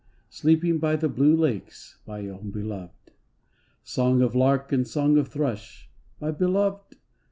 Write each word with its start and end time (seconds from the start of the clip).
Sleeping 0.31 0.79
by 0.79 0.95
the 0.95 1.07
blue 1.07 1.35
lakes, 1.35 1.99
My 2.07 2.27
own 2.27 2.49
Beloved! 2.49 3.11
Song 3.83 4.23
of 4.23 4.33
lark 4.33 4.71
and 4.71 4.87
song 4.87 5.15
of 5.19 5.27
thrush, 5.27 5.91
My 6.19 6.31
Beloved 6.31 6.97